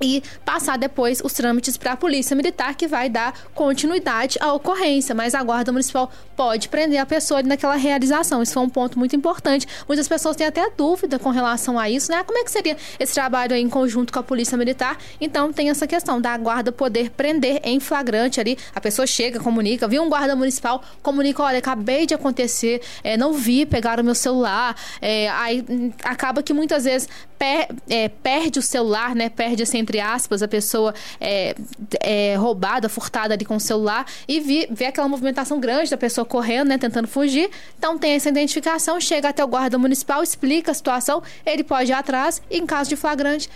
e 0.00 0.22
passar 0.44 0.78
depois 0.78 1.20
os 1.22 1.32
trâmites 1.32 1.76
para 1.76 1.92
a 1.92 1.96
Polícia 1.96 2.34
Militar, 2.34 2.74
que 2.74 2.86
vai 2.86 3.08
dar 3.08 3.34
continuidade 3.54 4.38
à 4.40 4.52
ocorrência. 4.52 5.14
Mas 5.14 5.34
a 5.34 5.42
Guarda 5.42 5.72
Municipal 5.72 6.10
pode 6.36 6.68
prender 6.68 6.98
a 6.98 7.06
pessoa 7.06 7.42
naquela 7.42 7.76
realização. 7.76 8.42
Isso 8.42 8.54
foi 8.54 8.62
um 8.62 8.68
ponto 8.68 8.98
muito 8.98 9.14
importante. 9.14 9.66
Muitas 9.86 10.08
pessoas 10.08 10.36
têm 10.36 10.46
até 10.46 10.70
dúvida 10.70 11.18
com 11.18 11.30
relação 11.30 11.78
a 11.78 11.90
isso, 11.90 12.10
né? 12.10 12.22
Como 12.24 12.38
é 12.38 12.44
que 12.44 12.50
seria 12.50 12.76
esse 12.98 13.14
trabalho 13.14 13.54
em 13.54 13.68
conjunto 13.68 14.12
com 14.12 14.18
a 14.18 14.22
Polícia 14.22 14.56
Militar? 14.56 14.96
Então, 15.20 15.52
tem 15.52 15.70
essa 15.70 15.86
questão 15.86 16.20
da 16.20 16.36
Guarda 16.36 16.72
poder 16.72 17.10
prender 17.10 17.60
em 17.62 17.78
flagrante 17.78 18.40
ali. 18.40 18.56
A 18.74 18.80
pessoa 18.80 19.06
chega, 19.06 19.38
comunica, 19.38 19.86
viu 19.86 20.02
um 20.02 20.08
guarda 20.08 20.34
municipal, 20.34 20.82
comunica: 21.02 21.42
olha, 21.42 21.58
acabei 21.58 22.06
de 22.06 22.14
acontecer, 22.14 22.80
é, 23.04 23.16
não 23.16 23.32
vi, 23.32 23.66
pegaram 23.66 24.02
meu 24.02 24.14
celular. 24.14 24.74
É, 25.00 25.28
aí 25.30 25.64
hum, 25.68 25.92
acaba 26.02 26.42
que 26.42 26.52
muitas 26.52 26.84
vezes 26.84 27.08
per, 27.40 27.68
é, 27.88 28.10
perde 28.10 28.58
o 28.58 28.62
celular, 28.62 29.14
né? 29.14 29.30
Perde 29.30 29.62
assim, 29.62 29.78
entre 29.78 29.98
aspas, 29.98 30.42
a 30.42 30.48
pessoa 30.48 30.92
é, 31.18 31.54
é 32.02 32.34
roubada, 32.36 32.86
furtada 32.86 33.32
ali 33.32 33.46
com 33.46 33.56
o 33.56 33.60
celular 33.60 34.04
e 34.28 34.40
vi, 34.40 34.68
vê 34.70 34.84
aquela 34.84 35.08
movimentação 35.08 35.58
grande 35.58 35.90
da 35.90 35.96
pessoa 35.96 36.26
correndo, 36.26 36.68
né? 36.68 36.76
Tentando 36.76 37.08
fugir. 37.08 37.48
Então 37.78 37.96
tem 37.96 38.12
essa 38.12 38.28
identificação, 38.28 39.00
chega 39.00 39.30
até 39.30 39.42
o 39.42 39.48
guarda 39.48 39.78
municipal, 39.78 40.22
explica 40.22 40.72
a 40.72 40.74
situação, 40.74 41.22
ele 41.46 41.64
pode 41.64 41.90
ir 41.90 41.94
atrás 41.94 42.42
e, 42.50 42.58
em 42.58 42.66
caso 42.66 42.90
de 42.90 42.96
flagrante, 42.96 43.48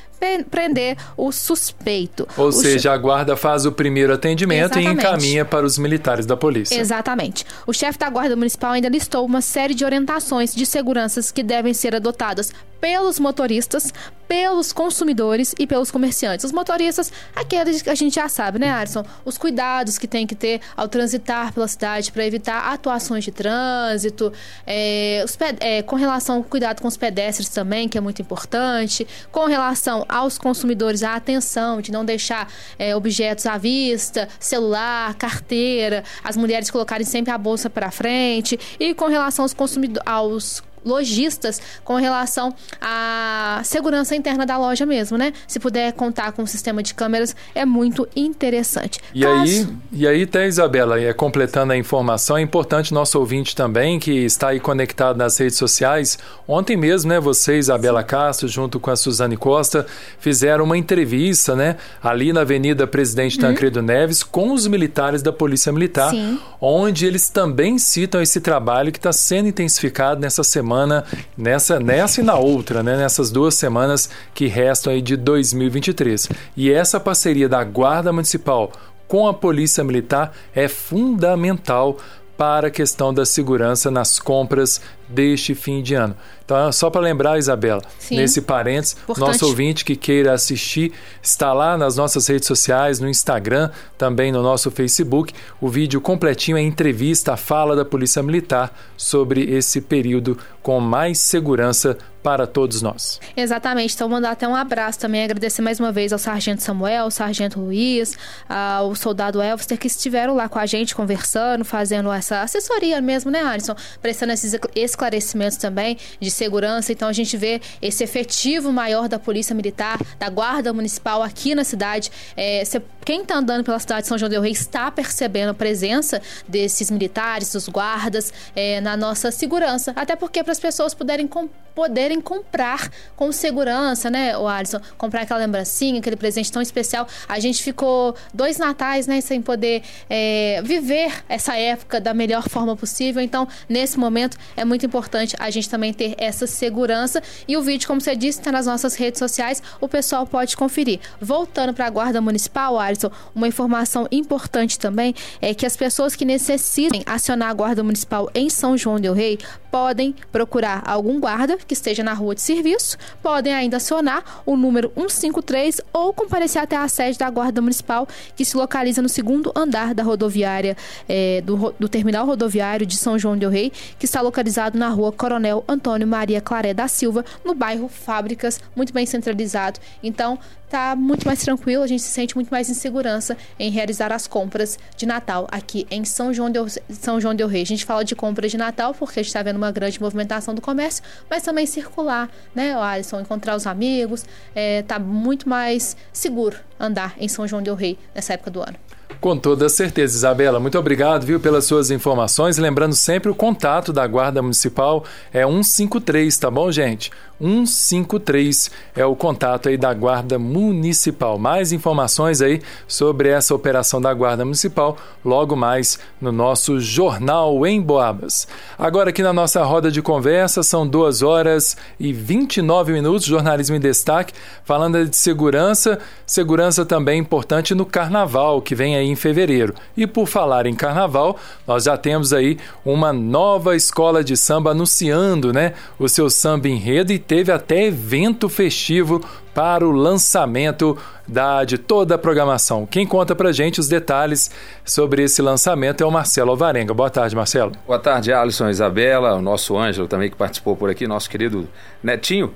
prender 0.51 0.97
o 1.15 1.31
suspeito. 1.31 2.27
Ou 2.39 2.49
o 2.49 2.53
seja, 2.53 2.91
a 2.91 2.97
guarda 2.97 3.37
faz 3.37 3.67
o 3.67 3.73
primeiro 3.73 4.15
atendimento 4.15 4.79
Exatamente. 4.79 4.89
e 4.89 4.93
encaminha 4.93 5.45
para 5.45 5.67
os 5.67 5.77
militares 5.77 6.25
da 6.25 6.39
polícia. 6.39 6.81
Exatamente. 6.81 7.45
O 7.67 7.73
chefe 7.75 7.99
da 7.99 8.09
Guarda 8.09 8.35
Municipal 8.35 8.73
ainda 8.73 8.89
listou 8.89 9.27
uma 9.27 9.43
série 9.43 9.75
de 9.75 9.85
orientações 9.85 10.55
de 10.55 10.65
seguranças 10.65 11.31
que 11.31 11.43
devem 11.43 11.75
ser 11.75 11.95
adotadas 11.95 12.51
pelos 12.81 13.19
motoristas, 13.19 13.93
pelos 14.29 14.73
consumidores 14.73 15.55
e 15.59 15.67
pelos 15.67 15.91
comerciantes. 15.91 16.45
Os 16.45 16.53
motoristas, 16.53 17.13
aqueles 17.35 17.83
que 17.83 17.91
a 17.91 17.95
gente 17.95 18.15
já 18.15 18.29
sabe, 18.29 18.59
né, 18.59 18.71
Alisson? 18.71 19.05
Os 19.25 19.39
cuidados 19.39 19.99
que 19.99 20.07
tem 20.07 20.27
que 20.27 20.35
ter 20.35 20.61
ao 20.77 20.89
transitar 20.89 21.53
pela 21.53 21.69
cidade 21.69 22.11
para 22.11 22.27
evitar 22.27 22.73
atuações 22.73 23.25
de 23.25 23.31
trânsito, 23.31 24.33
é, 24.67 25.25
é, 25.61 25.83
com 25.83 25.97
relação 25.97 26.37
ao 26.37 26.43
cuidado 26.45 26.81
com 26.81 26.89
os 26.89 26.97
pedestres 26.97 27.49
também, 27.49 27.89
que 27.89 27.99
é 27.99 28.01
muito 28.01 28.21
importante, 28.23 29.07
com 29.31 29.45
relação 29.45 30.05
aos 30.09 30.39
consumidores, 30.39 31.03
a 31.03 31.15
atenção 31.15 31.81
de 31.81 31.93
não 31.93 32.05
deixar 32.05 32.49
é, 32.79 32.97
objetos 32.97 33.47
à 33.47 33.59
vista, 33.59 34.29
celular, 34.39 35.15
carteira, 35.15 36.03
as 36.23 36.37
mulheres 36.37 36.71
colocarem 36.71 37.07
sempre 37.07 37.31
a 37.31 37.39
bolsa 37.39 37.69
para 37.69 37.91
frente, 37.91 38.59
e 38.81 38.95
com 38.95 39.07
relação 39.07 39.45
aos 39.45 39.55
consumidores, 39.55 40.03
aos 40.07 40.63
lojistas 40.85 41.61
com 41.83 41.97
relação 41.97 42.55
à 42.81 43.61
segurança 43.65 44.15
interna 44.15 44.45
da 44.45 44.59
loja 44.59 44.85
mesmo, 44.85 45.17
né? 45.17 45.33
Se 45.47 45.59
puder 45.59 45.93
contar 45.93 46.33
com 46.33 46.43
um 46.43 46.47
sistema 46.47 46.83
de 46.83 46.95
câmeras, 46.95 47.35
é 47.55 47.65
muito 47.65 48.07
interessante. 48.15 49.01
E 49.15 49.23
Caso... 49.23 49.43
aí, 49.43 49.67
e 49.93 50.07
aí, 50.07 50.23
até 50.25 50.47
Isabela, 50.47 51.01
é, 51.01 51.13
completando 51.13 51.73
a 51.73 51.77
informação, 51.77 52.37
é 52.37 52.43
importante 52.43 52.93
nosso 52.93 53.19
ouvinte 53.19 53.57
também, 53.57 53.99
que 53.99 54.11
está 54.11 54.49
aí 54.49 54.61
conectado 54.61 55.17
nas 55.17 55.39
redes 55.39 55.57
sociais. 55.57 56.19
Ontem 56.47 56.77
mesmo, 56.77 57.09
né, 57.09 57.19
você, 57.19 57.59
Isabela. 57.59 58.05
Castro, 58.05 58.47
junto 58.49 58.79
com 58.79 58.91
a 58.91 58.97
Suzane 58.97 59.37
Costa, 59.37 59.87
fizeram 60.19 60.65
uma 60.65 60.77
entrevista, 60.77 61.57
né, 61.57 61.77
ali 62.03 62.33
na 62.33 62.43
Avenida 62.43 62.87
Presidente 62.87 63.37
uhum. 63.37 63.43
Tancredo 63.43 63.81
Neves, 63.81 64.23
com 64.23 64.53
os 64.53 64.67
militares 64.67 65.23
da 65.23 65.33
Polícia 65.33 65.73
Militar, 65.73 66.11
Sim. 66.11 66.39
onde 66.61 67.07
eles 67.07 67.31
também 67.31 67.79
citam 67.79 68.21
esse 68.21 68.41
trabalho 68.41 68.93
que 68.93 68.99
está 68.99 69.13
sendo 69.13 69.49
intensificado 69.49 70.21
nessa 70.21 70.45
semana 70.45 70.74
semana, 70.75 71.05
nessa, 71.37 71.79
nessa 71.79 72.21
e 72.21 72.25
na 72.25 72.35
outra, 72.35 72.83
né? 72.83 72.97
nessas 72.97 73.31
duas 73.31 73.55
semanas 73.55 74.11
que 74.35 74.49
restam 74.49 74.93
aí 74.93 75.01
de 75.01 75.17
2023. 75.17 76.29
E 76.57 76.73
essa 76.73 76.99
parceria 76.99 77.49
da 77.49 77.63
Guarda 77.63 78.13
Municipal 78.13 78.73
com 79.07 79.29
a 79.29 79.35
Polícia 79.35 79.85
Militar 79.85 80.33
é 80.55 80.67
fundamental 80.67 81.97
para 82.37 82.67
a 82.67 82.71
questão 82.71 83.15
da 83.15 83.25
segurança 83.25 83.91
nas 83.91 84.19
compras 84.19 84.81
deste 85.09 85.55
fim 85.55 85.83
de 85.83 85.95
ano. 85.95 86.17
Então, 86.45 86.71
só 86.73 86.91
para 86.91 87.01
lembrar, 87.01 87.39
Isabela, 87.39 87.83
Sim. 87.99 88.17
nesse 88.17 88.43
parênteses, 88.43 88.97
Importante. 89.03 89.27
nosso 89.27 89.47
ouvinte 89.47 89.85
que 89.85 89.97
queira 89.97 90.33
assistir 90.35 90.93
está 91.23 91.55
lá 91.55 91.79
nas 91.79 91.97
nossas 91.97 92.27
redes 92.27 92.47
sociais, 92.47 93.01
no 93.01 93.09
Instagram, 93.09 93.71
também 93.97 94.31
no 94.31 94.43
nosso 94.43 94.71
Facebook. 94.71 95.33
O 95.61 95.69
vídeo 95.69 96.01
completinho 96.01 96.59
é 96.59 96.63
entrevista, 96.63 97.33
a 97.33 97.37
fala 97.37 97.75
da 97.75 97.85
Polícia 97.85 98.23
Militar 98.23 98.79
sobre 98.97 99.43
esse 99.43 99.81
período 99.81 100.37
com 100.63 100.81
mais 100.81 101.19
segurança 101.19 101.97
para 102.23 102.47
todos 102.47 102.81
nós. 102.81 103.21
Exatamente. 103.37 103.95
Então, 103.95 104.09
mandar 104.09 104.31
até 104.31 104.49
um 104.49 104.57
abraço 104.57 104.99
também, 104.99 105.23
agradecer 105.23 105.61
mais 105.61 105.79
uma 105.79 105.93
vez 105.93 106.11
ao 106.11 106.19
Sargento 106.19 106.63
Samuel, 106.63 107.05
ao 107.05 107.11
Sargento 107.11 107.61
Luiz, 107.61 108.17
ao 108.49 108.95
Soldado 108.95 109.43
Elvister, 109.43 109.79
que 109.79 109.87
estiveram 109.87 110.35
lá 110.35 110.49
com 110.49 110.59
a 110.59 110.65
gente 110.65 110.95
conversando, 110.95 111.67
fazendo 111.67 112.11
essa 112.11 112.41
assessoria 112.41 112.99
mesmo, 113.03 113.31
né, 113.31 113.43
Alisson? 113.43 113.77
Prestando 114.01 114.33
esses 114.33 114.94
esclarecimentos 114.95 115.59
também 115.59 115.99
de 116.21 116.31
segurança. 116.31 116.93
Então, 116.93 117.09
a 117.09 117.13
gente 117.13 117.37
vê 117.37 117.61
esse 117.83 118.03
efetivo 118.03 118.73
maior 118.73 119.09
da 119.09 119.19
Polícia 119.19 119.55
Militar, 119.55 119.99
da 120.19 120.29
Guarda 120.29 120.73
Municipal 120.73 121.23
aqui 121.23 121.55
na 121.55 121.65
cidade. 121.65 122.11
É, 122.37 122.63
quem 123.05 123.23
está 123.23 123.37
andando 123.37 123.63
pela 123.65 123.79
cidade 123.79 124.03
de 124.03 124.09
São 124.09 124.17
João 124.17 124.31
del 124.31 124.41
Rei 124.41 124.53
está 124.53 124.91
percebendo 124.91 125.51
a 125.51 125.55
presença 125.55 126.23
desses 126.49 126.91
militares, 126.91 127.53
dos 127.53 127.69
guardas, 127.69 128.33
é, 128.57 128.81
na 128.81 128.97
nossa 128.97 129.31
segurança. 129.31 129.93
Até 129.95 130.17
porque 130.17 130.43
para 130.43 130.53
as 130.53 130.61
pessoas 130.61 130.95
poderem, 130.95 131.29
poderem 131.75 132.21
comprar 132.21 132.91
com 133.15 133.31
segurança, 133.31 134.09
né, 134.09 134.37
o 134.39 134.49
Alisson? 134.49 134.81
Comprar 134.97 135.23
aquela 135.23 135.41
lembrancinha, 135.41 136.01
aquele 136.01 136.17
presente 136.17 136.51
tão 136.51 136.63
especial. 136.63 137.07
A 137.29 137.39
gente 137.39 137.63
ficou 137.63 138.15
dois 138.33 138.57
natais, 138.57 139.07
né, 139.07 139.21
sem 139.21 139.43
poder 139.43 139.83
é, 140.09 140.63
viver 140.65 141.13
essa 141.29 141.57
época 141.57 142.01
da 142.01 142.15
melhor 142.15 142.49
forma 142.49 142.75
possível. 142.77 143.21
Então, 143.21 143.47
nesse 143.69 143.99
momento, 143.99 144.37
é 144.57 144.65
muito 144.65 144.84
importante 144.87 145.37
a 145.39 145.51
gente 145.51 145.69
também 145.69 145.93
ter 145.93 146.15
essa 146.19 146.47
segurança. 146.47 147.23
E 147.47 147.57
o 147.57 147.63
vídeo, 147.63 147.87
como 147.87 148.01
você 148.01 148.15
disse, 148.17 148.41
está 148.41 148.53
nas 148.53 148.67
nossas 148.67 148.95
redes 148.95 149.19
sociais. 149.19 149.63
O 149.81 149.89
pessoal 149.89 150.27
pode 150.27 150.57
conferir. 150.57 151.01
Voltando 151.21 151.73
para 151.73 151.87
a 151.87 151.91
Guarda 151.91 152.21
Municipal, 152.21 152.79
Alisson, 152.79 153.11
uma 153.35 153.49
informação 153.49 154.07
importante 154.11 154.79
também 154.79 155.15
é 155.41 155.55
que 155.55 155.67
as 155.67 155.77
pessoas 155.77 156.15
que 156.15 156.25
necessitem 156.25 157.03
acionar 157.07 157.51
a 157.51 157.55
Guarda 157.55 157.83
Municipal 157.83 158.31
em 158.35 158.49
São 158.51 158.77
João 158.77 159.01
del 159.01 159.13
Rei 159.13 159.39
podem 159.75 160.15
procurar 160.31 160.85
algum 160.87 161.19
guarda 161.19 161.59
que 161.59 161.75
esteja 161.75 162.05
na 162.05 162.13
rua 162.13 162.33
de 162.33 162.41
serviço, 162.41 162.97
podem 163.21 163.53
ainda 163.53 163.79
acionar 163.79 164.43
o 164.47 164.57
número 164.57 164.93
153 164.95 165.81
ou 165.93 166.13
comparecer 166.13 166.63
até 166.63 166.77
a 166.77 166.87
sede 166.87 167.19
da 167.19 167.29
Guarda 167.29 167.61
Municipal, 167.61 168.07
que 168.37 168.45
se 168.45 168.57
localiza 168.57 169.03
no 169.03 169.09
segundo 169.09 169.53
andar 169.53 169.93
da 169.93 170.05
rodoviária, 170.05 170.77
é, 171.09 171.41
do, 171.41 171.75
do 171.77 171.89
terminal 171.89 172.25
rodoviário 172.25 172.87
de 172.87 172.97
São 172.97 173.19
João 173.19 173.37
del 173.37 173.51
Rei, 173.51 173.73
que 173.99 174.05
está 174.05 174.21
localizado 174.21 174.74
na 174.75 174.89
rua 174.89 175.13
Coronel 175.13 175.65
Antônio 175.69 176.07
Maria 176.07 176.41
Claré 176.41 176.75
da 176.75 176.89
Silva, 176.89 177.25
no 177.45 177.55
bairro 177.55 177.89
Fábricas, 177.89 178.61
muito 178.75 178.93
bem 178.93 179.07
centralizado. 179.07 179.81
Então, 180.03 180.39
tá 180.69 180.97
muito 180.97 181.25
mais 181.25 181.41
tranquilo, 181.41 181.85
a 181.85 181.87
gente 181.87 182.03
se 182.03 182.11
sente 182.11 182.35
muito 182.35 182.49
mais 182.49 182.69
em 182.69 182.75
segurança 182.75 183.37
em 183.59 183.71
realizar 183.71 184.13
as 184.13 184.27
compras 184.27 184.77
de 184.97 185.07
Natal 185.07 185.47
aqui 185.51 185.87
em 185.89 186.05
São 186.05 186.35
João 186.35 186.51
del, 186.51 186.67
São 186.91 187.21
João 187.21 187.35
del 187.35 187.47
Rei. 187.47 187.63
A 187.63 187.67
gente 187.67 187.85
fala 187.85 188.05
de 188.05 188.17
compra 188.17 188.49
de 188.49 188.57
Natal 188.57 188.93
porque 188.93 189.21
a 189.21 189.23
gente 189.23 189.29
está 189.29 189.43
vendo 189.43 189.57
uma 189.57 189.71
grande 189.71 190.01
movimentação 190.01 190.53
do 190.53 190.61
comércio, 190.61 191.05
mas 191.31 191.43
também 191.45 191.65
circular, 191.65 192.29
né, 192.55 192.77
o 192.77 192.81
Alisson, 192.81 193.21
encontrar 193.21 193.55
os 193.55 193.67
amigos, 193.67 194.25
é, 194.55 194.83
tá 194.83 194.99
muito 194.99 195.49
mais 195.49 195.97
seguro 196.13 196.57
andar 196.79 197.15
em 197.19 197.29
São 197.29 197.47
João 197.47 197.63
del 197.63 197.77
Rei 197.77 197.97
nessa 198.13 198.33
época 198.33 198.51
do 198.51 198.61
ano. 198.61 198.77
Com 199.25 199.39
toda 199.39 199.71
certeza, 199.71 200.19
Isabela. 200.19 200.61
Muito 200.61 200.79
obrigado, 200.79 201.25
viu, 201.25 201.41
pelas 201.41 201.65
suas 201.65 201.91
informações. 201.91 202.59
Lembrando 202.59 202.95
sempre 202.95 203.31
o 203.31 203.35
contato 203.35 203.91
da 203.91 204.07
Guarda 204.07 204.43
Municipal 204.43 205.03
é 205.33 205.47
153, 205.47 206.37
tá 206.37 206.51
bom, 206.51 206.71
gente? 206.71 207.11
153 207.41 208.71
é 208.97 209.05
o 209.05 209.17
contato 209.17 209.69
aí 209.69 209.77
da 209.77 209.93
Guarda 209.93 210.39
Municipal. 210.39 211.39
Mais 211.39 211.73
informações 211.73 212.41
aí 212.41 212.63
sobre 212.87 213.29
essa 213.29 213.55
operação 213.55 214.01
da 214.01 214.13
Guarda 214.15 214.45
Municipal 214.45 214.97
logo 215.25 215.57
mais 215.57 215.99
no 216.21 216.31
nosso 216.31 216.79
Jornal 216.81 217.67
em 217.67 217.81
Boabas. 217.81 218.47
Agora 218.79 219.11
aqui 219.11 219.23
na 219.23 219.33
nossa 219.33 219.63
roda 219.65 219.91
de 219.91 220.01
conversa 220.01 220.63
são 220.63 220.87
2 220.87 221.23
horas 221.23 221.77
e 221.99 222.13
29 222.13 222.93
minutos, 222.93 223.27
jornalismo 223.27 223.77
em 223.77 223.81
destaque, 223.81 224.33
falando 224.65 225.05
de 225.05 225.17
segurança, 225.17 225.99
segurança 226.27 226.85
também 226.85 227.19
importante 227.19 227.75
no 227.75 227.85
carnaval 227.85 228.63
que 228.63 228.75
vem 228.75 228.97
aí 228.97 229.07
em 229.07 229.17
fevereiro. 229.17 229.75
E 229.97 230.07
por 230.07 230.27
falar 230.27 230.67
em 230.67 230.75
carnaval, 230.75 231.37
nós 231.67 231.85
já 231.85 231.97
temos 231.97 232.33
aí 232.33 232.59
uma 232.85 233.13
nova 233.13 233.75
escola 233.75 234.23
de 234.23 234.37
samba 234.37 234.71
anunciando, 234.71 235.53
né, 235.53 235.75
o 235.99 236.09
seu 236.09 236.31
samba 236.31 236.69
enredo 236.69 237.13
e 237.13 237.19
teve 237.27 237.51
até 237.53 237.85
evento 237.85 238.49
festivo 238.49 239.25
para 239.55 239.87
o 239.87 239.93
lançamento 239.93 240.99
da, 241.27 241.65
de 241.65 241.79
toda 241.79 242.17
a 242.17 242.19
programação. 242.19 242.87
Quem 242.87 243.07
conta 243.07 243.35
pra 243.35 243.53
gente 243.53 243.81
os 243.81 243.89
detalhes 243.89 244.51
sobre 244.85 245.23
esse 245.23 245.41
lançamento 245.41 246.03
é 246.03 246.07
o 246.07 246.11
Marcelo 246.11 246.51
Alvarenga. 246.51 246.93
Boa 246.93 247.11
tarde, 247.11 247.37
Marcelo. 247.37 247.73
Boa 247.87 247.99
tarde, 247.99 248.33
Alisson, 248.33 248.69
Isabela, 248.69 249.35
o 249.35 249.43
nosso 249.43 249.77
Ângelo 249.77 250.09
também 250.09 250.31
que 250.31 250.37
participou 250.37 250.77
por 250.77 250.91
aqui, 250.91 251.07
nosso 251.07 251.31
querido 251.31 251.69
Netinho. 252.03 252.53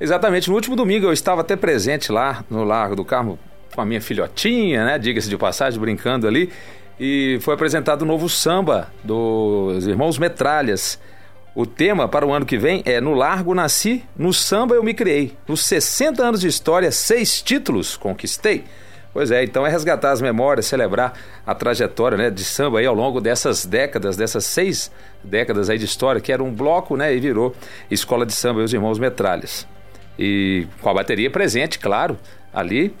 Exatamente, 0.00 0.48
no 0.48 0.56
último 0.56 0.74
domingo 0.74 1.06
eu 1.06 1.12
estava 1.12 1.42
até 1.42 1.54
presente 1.54 2.10
lá 2.10 2.44
no 2.50 2.64
Largo 2.64 2.96
do 2.96 3.04
Carmo 3.04 3.38
com 3.74 3.80
a 3.80 3.84
minha 3.84 4.00
filhotinha, 4.00 4.84
né? 4.84 4.98
Diga-se 4.98 5.28
de 5.28 5.36
passagem, 5.36 5.78
brincando 5.80 6.26
ali. 6.26 6.50
E 6.98 7.38
foi 7.40 7.54
apresentado 7.54 8.02
o 8.02 8.04
novo 8.04 8.28
samba 8.28 8.88
dos 9.02 9.86
Irmãos 9.86 10.18
Metralhas. 10.18 11.00
O 11.54 11.66
tema 11.66 12.08
para 12.08 12.26
o 12.26 12.32
ano 12.32 12.46
que 12.46 12.56
vem 12.56 12.82
é 12.86 12.98
No 12.98 13.12
Largo 13.12 13.54
Nasci, 13.54 14.02
no 14.16 14.32
Samba 14.32 14.74
Eu 14.74 14.82
Me 14.82 14.94
Criei. 14.94 15.36
Nos 15.46 15.66
60 15.66 16.22
anos 16.22 16.40
de 16.40 16.48
história, 16.48 16.90
seis 16.90 17.42
títulos 17.42 17.94
conquistei. 17.94 18.64
Pois 19.12 19.30
é, 19.30 19.44
então 19.44 19.66
é 19.66 19.68
resgatar 19.68 20.12
as 20.12 20.22
memórias, 20.22 20.64
celebrar 20.64 21.12
a 21.46 21.54
trajetória 21.54 22.16
né, 22.16 22.30
de 22.30 22.42
samba 22.42 22.78
aí 22.78 22.86
ao 22.86 22.94
longo 22.94 23.20
dessas 23.20 23.66
décadas, 23.66 24.16
dessas 24.16 24.46
seis 24.46 24.90
décadas 25.22 25.68
aí 25.68 25.76
de 25.76 25.84
história, 25.84 26.22
que 26.22 26.32
era 26.32 26.42
um 26.42 26.50
bloco 26.50 26.96
né, 26.96 27.14
e 27.14 27.20
virou 27.20 27.54
Escola 27.90 28.24
de 28.24 28.32
Samba 28.32 28.62
e 28.62 28.64
os 28.64 28.72
Irmãos 28.72 28.98
Metralhas. 28.98 29.68
E 30.18 30.66
com 30.80 30.88
a 30.88 30.94
bateria 30.94 31.30
presente, 31.30 31.78
claro, 31.78 32.16
ali. 32.54 32.94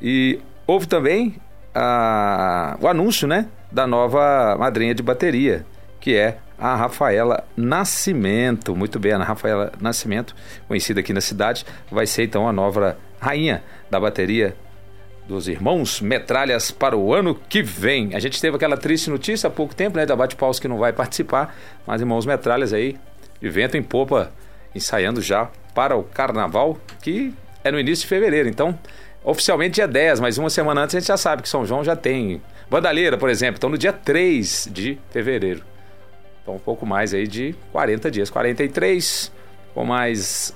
E 0.00 0.38
houve 0.64 0.86
também 0.86 1.34
a, 1.74 2.76
o 2.80 2.86
anúncio 2.86 3.26
né, 3.26 3.48
da 3.72 3.84
nova 3.84 4.56
madrinha 4.56 4.94
de 4.94 5.02
bateria, 5.02 5.66
que 5.98 6.14
é 6.14 6.38
a 6.58 6.74
Rafaela 6.74 7.44
Nascimento. 7.56 8.74
Muito 8.74 8.98
bem, 8.98 9.12
a 9.12 9.22
Rafaela 9.22 9.72
Nascimento, 9.80 10.34
conhecida 10.66 11.00
aqui 11.00 11.12
na 11.12 11.20
cidade, 11.20 11.64
vai 11.90 12.06
ser 12.06 12.24
então 12.24 12.48
a 12.48 12.52
nova 12.52 12.96
rainha 13.20 13.62
da 13.90 14.00
bateria 14.00 14.56
dos 15.28 15.48
irmãos 15.48 16.00
Metralhas 16.00 16.70
para 16.70 16.96
o 16.96 17.12
ano 17.12 17.34
que 17.34 17.62
vem. 17.62 18.14
A 18.14 18.18
gente 18.18 18.40
teve 18.40 18.56
aquela 18.56 18.76
triste 18.76 19.10
notícia 19.10 19.48
há 19.48 19.50
pouco 19.50 19.74
tempo, 19.74 19.96
né, 19.96 20.06
da 20.06 20.14
Bate-Paus 20.14 20.60
que 20.60 20.68
não 20.68 20.78
vai 20.78 20.92
participar, 20.92 21.54
mas 21.86 22.00
irmãos 22.00 22.24
Metralhas 22.24 22.72
aí, 22.72 22.96
de 23.40 23.48
vento 23.48 23.76
em 23.76 23.82
popa, 23.82 24.32
ensaiando 24.74 25.20
já 25.20 25.50
para 25.74 25.96
o 25.96 26.04
carnaval, 26.04 26.78
que 27.02 27.34
é 27.64 27.70
no 27.70 27.78
início 27.78 28.02
de 28.04 28.08
fevereiro. 28.08 28.48
Então, 28.48 28.78
oficialmente 29.24 29.74
dia 29.74 29.88
10, 29.88 30.20
mas 30.20 30.38
uma 30.38 30.48
semana 30.48 30.82
antes 30.82 30.94
a 30.94 31.00
gente 31.00 31.08
já 31.08 31.16
sabe 31.16 31.42
que 31.42 31.48
São 31.48 31.66
João 31.66 31.82
já 31.82 31.96
tem 31.96 32.40
Bandalheira, 32.70 33.16
por 33.16 33.28
exemplo, 33.28 33.58
então 33.58 33.70
no 33.70 33.78
dia 33.78 33.92
3 33.92 34.68
de 34.72 34.98
fevereiro. 35.10 35.62
Então, 36.46 36.54
um 36.54 36.60
pouco 36.60 36.86
mais 36.86 37.12
aí 37.12 37.26
de 37.26 37.56
40 37.72 38.08
dias. 38.08 38.30
43 38.30 39.32
com 39.74 39.84
mais, 39.84 40.54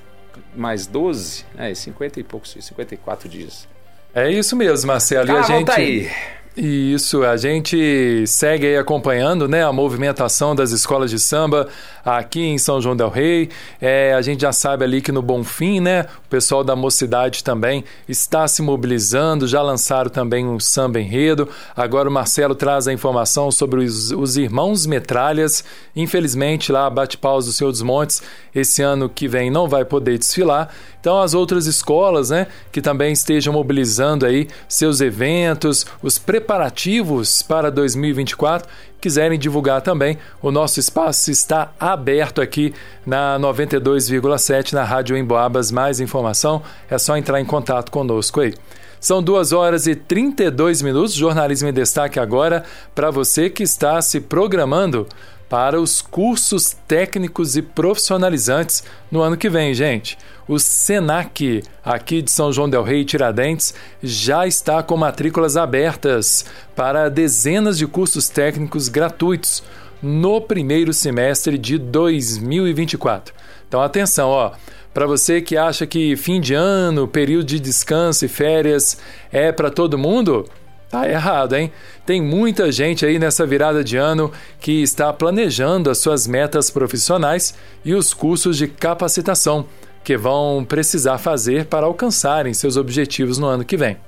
mais 0.54 0.86
12, 0.86 1.44
é, 1.58 1.74
50 1.74 2.20
e 2.20 2.22
poucos, 2.22 2.56
54 2.60 3.28
dias. 3.28 3.66
É 4.14 4.30
isso 4.30 4.54
mesmo, 4.54 4.86
Marcelo. 4.86 5.32
Ah, 5.32 5.34
e 5.34 5.36
a 5.38 5.42
gente... 5.42 5.70
aí. 5.72 6.10
Isso, 6.56 7.22
a 7.22 7.36
gente 7.36 8.26
segue 8.26 8.66
aí 8.66 8.76
acompanhando 8.76 9.46
né, 9.46 9.64
a 9.64 9.72
movimentação 9.72 10.52
das 10.52 10.72
escolas 10.72 11.08
de 11.08 11.18
samba 11.18 11.68
aqui 12.04 12.40
em 12.40 12.58
São 12.58 12.80
João 12.80 12.96
del 12.96 13.08
Rei. 13.08 13.48
É, 13.80 14.12
a 14.14 14.20
gente 14.20 14.40
já 14.40 14.52
sabe 14.52 14.84
ali 14.84 15.00
que 15.00 15.12
no 15.12 15.22
Bonfim, 15.22 15.78
né, 15.78 16.06
o 16.26 16.28
pessoal 16.28 16.64
da 16.64 16.74
mocidade 16.74 17.44
também 17.44 17.84
está 18.08 18.48
se 18.48 18.62
mobilizando, 18.62 19.46
já 19.46 19.62
lançaram 19.62 20.10
também 20.10 20.44
um 20.44 20.58
samba 20.58 21.00
enredo. 21.00 21.48
Agora 21.76 22.08
o 22.08 22.12
Marcelo 22.12 22.56
traz 22.56 22.88
a 22.88 22.92
informação 22.92 23.52
sobre 23.52 23.84
os, 23.84 24.10
os 24.10 24.36
irmãos 24.36 24.86
Metralhas. 24.86 25.62
Infelizmente, 25.94 26.72
lá 26.72 26.90
bate-paus 26.90 27.46
do 27.46 27.52
Senhor 27.52 27.70
dos 27.70 27.82
Montes, 27.82 28.22
esse 28.52 28.82
ano 28.82 29.08
que 29.08 29.28
vem 29.28 29.52
não 29.52 29.68
vai 29.68 29.84
poder 29.84 30.18
desfilar. 30.18 30.68
Então, 31.00 31.20
as 31.20 31.32
outras 31.32 31.66
escolas, 31.66 32.30
né, 32.30 32.46
que 32.70 32.82
também 32.82 33.12
estejam 33.12 33.52
mobilizando 33.54 34.26
aí 34.26 34.48
seus 34.68 35.00
eventos, 35.00 35.86
os 36.02 36.18
preparativos 36.18 37.42
para 37.42 37.70
2024, 37.70 38.68
quiserem 39.00 39.38
divulgar 39.38 39.80
também, 39.80 40.18
o 40.42 40.50
nosso 40.50 40.78
espaço 40.78 41.30
está 41.30 41.72
aberto 41.80 42.42
aqui 42.42 42.74
na 43.06 43.38
92,7 43.38 44.74
na 44.74 44.84
Rádio 44.84 45.16
Emboabas. 45.16 45.70
Mais 45.72 46.00
informação 46.00 46.62
é 46.90 46.98
só 46.98 47.16
entrar 47.16 47.40
em 47.40 47.46
contato 47.46 47.90
conosco 47.90 48.40
aí. 48.40 48.54
São 49.00 49.22
duas 49.22 49.52
horas 49.52 49.86
e 49.86 49.94
32 49.94 50.82
minutos. 50.82 51.14
Jornalismo 51.14 51.68
em 51.68 51.72
Destaque 51.72 52.20
agora 52.20 52.64
para 52.94 53.10
você 53.10 53.48
que 53.48 53.62
está 53.62 54.02
se 54.02 54.20
programando 54.20 55.06
para 55.50 55.80
os 55.80 56.00
cursos 56.00 56.76
técnicos 56.86 57.56
e 57.56 57.62
profissionalizantes 57.62 58.84
no 59.10 59.20
ano 59.20 59.36
que 59.36 59.50
vem, 59.50 59.74
gente. 59.74 60.16
O 60.46 60.60
SENAC, 60.60 61.64
aqui 61.84 62.22
de 62.22 62.30
São 62.30 62.52
João 62.52 62.70
Del 62.70 62.84
Rei 62.84 63.00
e 63.00 63.04
Tiradentes, 63.04 63.74
já 64.00 64.46
está 64.46 64.80
com 64.80 64.96
matrículas 64.96 65.56
abertas 65.56 66.44
para 66.76 67.08
dezenas 67.08 67.76
de 67.76 67.86
cursos 67.88 68.28
técnicos 68.28 68.88
gratuitos 68.88 69.60
no 70.00 70.40
primeiro 70.40 70.92
semestre 70.92 71.58
de 71.58 71.78
2024. 71.78 73.34
Então, 73.68 73.82
atenção, 73.82 74.28
ó. 74.28 74.52
Para 74.94 75.06
você 75.06 75.40
que 75.40 75.56
acha 75.56 75.84
que 75.84 76.16
fim 76.16 76.40
de 76.40 76.54
ano, 76.54 77.08
período 77.08 77.46
de 77.46 77.60
descanso 77.60 78.24
e 78.24 78.28
férias 78.28 78.98
é 79.32 79.50
para 79.52 79.70
todo 79.70 79.98
mundo, 79.98 80.48
Tá 80.90 81.08
errado, 81.08 81.54
hein? 81.54 81.72
Tem 82.04 82.20
muita 82.20 82.72
gente 82.72 83.06
aí 83.06 83.16
nessa 83.16 83.46
virada 83.46 83.84
de 83.84 83.96
ano 83.96 84.32
que 84.58 84.82
está 84.82 85.12
planejando 85.12 85.88
as 85.88 85.98
suas 85.98 86.26
metas 86.26 86.68
profissionais 86.68 87.54
e 87.84 87.94
os 87.94 88.12
cursos 88.12 88.56
de 88.56 88.66
capacitação 88.66 89.66
que 90.02 90.16
vão 90.16 90.64
precisar 90.64 91.18
fazer 91.18 91.66
para 91.66 91.86
alcançarem 91.86 92.52
seus 92.52 92.76
objetivos 92.76 93.38
no 93.38 93.46
ano 93.46 93.64
que 93.64 93.76
vem. 93.76 93.98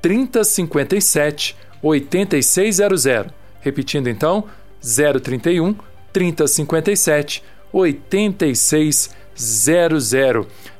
3057 0.00 1.56
8600. 1.82 3.32
Repetindo 3.60 4.08
então, 4.08 4.44
031 4.80 5.74
3057 6.12 7.42
8600. 7.72 9.10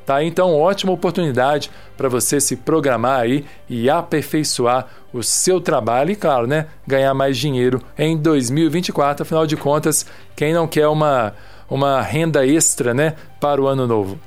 Tá? 0.04 0.22
Então, 0.24 0.58
ótima 0.58 0.90
oportunidade 0.90 1.70
para 1.96 2.08
você 2.08 2.40
se 2.40 2.56
programar 2.56 3.20
aí 3.20 3.44
e 3.68 3.90
aperfeiçoar 3.90 4.86
o 5.12 5.22
seu 5.22 5.60
trabalho 5.60 6.10
e, 6.10 6.16
claro, 6.16 6.46
né, 6.46 6.66
ganhar 6.86 7.12
mais 7.12 7.36
dinheiro 7.36 7.82
em 7.98 8.16
2024. 8.16 9.22
Afinal 9.22 9.46
de 9.46 9.56
contas, 9.56 10.06
quem 10.34 10.54
não 10.54 10.66
quer 10.66 10.88
uma, 10.88 11.34
uma 11.68 12.00
renda 12.00 12.46
extra 12.46 12.94
né, 12.94 13.14
para 13.38 13.60
o 13.60 13.66
ano 13.66 13.86
novo? 13.86 14.18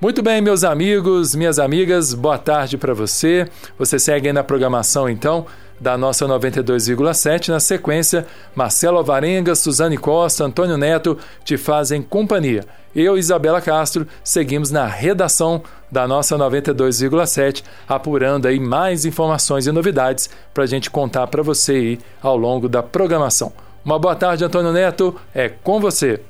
Muito 0.00 0.22
bem, 0.22 0.40
meus 0.40 0.62
amigos, 0.64 1.34
minhas 1.34 1.58
amigas, 1.58 2.14
boa 2.14 2.38
tarde 2.38 2.78
para 2.78 2.94
você. 2.94 3.48
Você 3.78 3.98
segue 3.98 4.28
aí 4.28 4.32
na 4.32 4.44
programação 4.44 5.08
então 5.08 5.44
da 5.80 5.96
nossa 5.96 6.26
92,7. 6.26 7.48
Na 7.48 7.60
sequência, 7.60 8.26
Marcelo 8.54 8.98
Alvarenga, 8.98 9.54
Suzane 9.54 9.96
Costa, 9.96 10.44
Antônio 10.44 10.76
Neto 10.76 11.18
te 11.44 11.56
fazem 11.56 12.02
companhia. 12.02 12.64
Eu, 12.94 13.16
Isabela 13.16 13.60
Castro, 13.60 14.06
seguimos 14.24 14.70
na 14.70 14.86
redação 14.86 15.62
da 15.90 16.08
nossa 16.08 16.36
92,7, 16.36 17.62
apurando 17.88 18.46
aí 18.46 18.58
mais 18.58 19.04
informações 19.04 19.66
e 19.66 19.72
novidades 19.72 20.28
para 20.52 20.64
a 20.64 20.66
gente 20.66 20.90
contar 20.90 21.26
para 21.26 21.42
você 21.42 21.72
aí 21.72 21.98
ao 22.22 22.36
longo 22.36 22.68
da 22.68 22.82
programação. 22.82 23.52
Uma 23.84 23.98
boa 23.98 24.14
tarde, 24.14 24.44
Antônio 24.44 24.72
Neto, 24.72 25.14
é 25.34 25.48
com 25.48 25.80
você. 25.80 26.20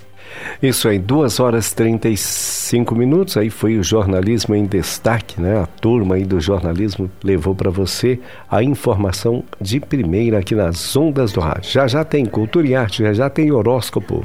Isso 0.63 0.89
aí, 0.89 0.99
2 0.99 1.41
horas 1.41 1.71
e 1.71 1.77
35 1.77 2.95
minutos. 2.95 3.37
Aí 3.37 3.51
foi 3.51 3.79
o 3.79 3.83
jornalismo 3.83 4.55
em 4.55 4.67
destaque, 4.67 5.41
né? 5.41 5.61
A 5.61 5.67
turma 5.67 6.17
aí 6.17 6.25
do 6.25 6.41
jornalismo 6.41 7.11
levou 7.23 7.55
para 7.55 7.71
você 7.71 8.19
a 8.51 8.63
informação 8.63 9.45
de 9.61 9.81
primeira 9.81 10.39
aqui 10.39 10.55
nas 10.55 10.97
ondas 10.97 11.33
do 11.33 11.41
rádio. 11.41 11.71
Já 11.71 11.87
já 11.87 12.05
tem 12.05 12.25
cultura 12.27 12.67
e 12.67 12.75
arte, 12.75 13.03
já 13.03 13.13
já 13.13 13.31
tem 13.31 13.51
horóscopo. 13.53 14.25